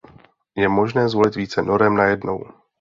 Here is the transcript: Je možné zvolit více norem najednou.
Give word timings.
Je 0.57 0.69
možné 0.69 1.09
zvolit 1.09 1.35
více 1.35 1.61
norem 1.61 1.95
najednou. 1.95 2.43